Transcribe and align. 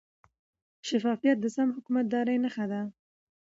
شفافیت 0.87 1.37
د 1.41 1.45
سم 1.55 1.67
حکومتدارۍ 1.75 2.37
نښه 2.43 2.65
ده. 2.71 2.81